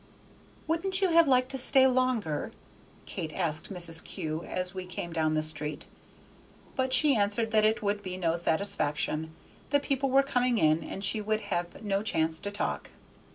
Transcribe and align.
"Wouldn't 0.65 0.99
you 0.99 1.09
have 1.11 1.27
liked 1.27 1.49
to 1.51 1.59
stay 1.59 1.85
longer?" 1.85 2.51
Kate 3.05 3.31
asked 3.33 3.71
Mrs. 3.71 4.03
Kew 4.03 4.43
as 4.45 4.73
we 4.73 4.83
came 4.87 5.13
down 5.13 5.35
the 5.35 5.43
street. 5.43 5.85
But 6.75 6.91
she 6.91 7.15
answered 7.15 7.51
that 7.51 7.65
it 7.65 7.83
would 7.83 8.01
be 8.01 8.17
no 8.17 8.33
satisfaction; 8.35 9.35
the 9.69 9.79
people 9.79 10.09
were 10.09 10.23
coming 10.23 10.57
in, 10.57 10.83
and 10.83 11.03
she 11.03 11.21
would 11.21 11.41
have 11.53 11.83
no 11.83 12.01
chance 12.01 12.39
to 12.39 12.49
talk. 12.49 12.89